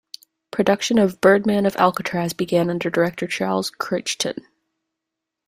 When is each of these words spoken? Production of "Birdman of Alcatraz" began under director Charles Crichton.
Production 0.49 0.97
of 0.97 1.21
"Birdman 1.21 1.67
of 1.67 1.75
Alcatraz" 1.77 2.33
began 2.33 2.71
under 2.71 2.89
director 2.89 3.27
Charles 3.27 3.69
Crichton. 3.69 4.43